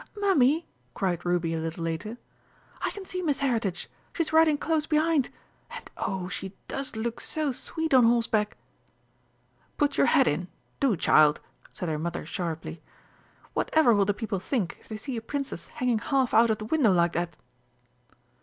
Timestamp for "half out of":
15.99-16.57